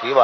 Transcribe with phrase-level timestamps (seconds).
[0.00, 0.18] Shiva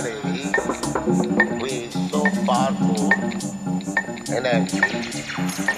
[0.00, 0.14] carry
[1.60, 3.12] with so powerful
[4.32, 5.77] energy.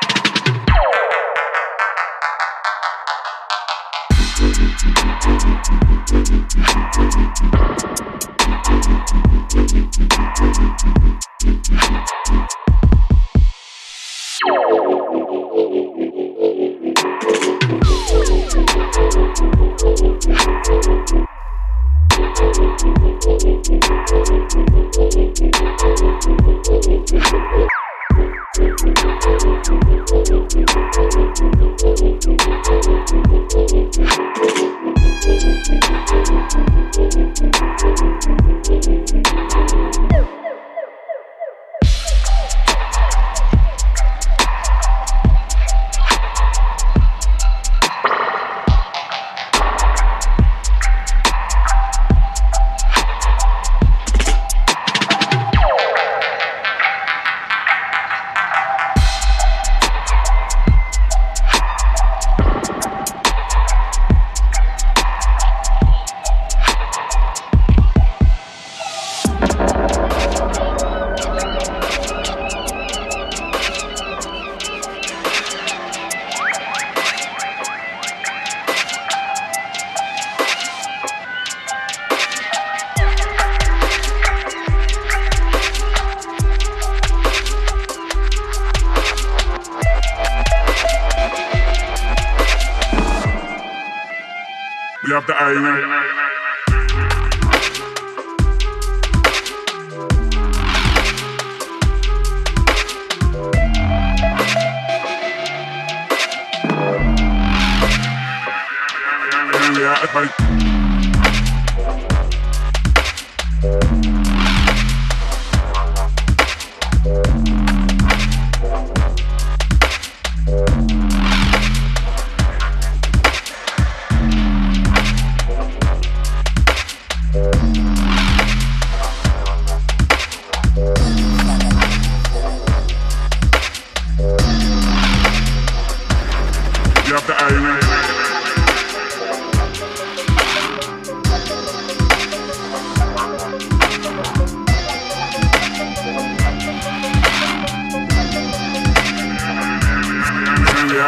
[150.91, 151.07] Yeah.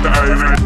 [0.00, 0.63] have to.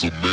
[0.00, 0.31] Yeah,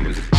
[0.00, 0.37] Minute.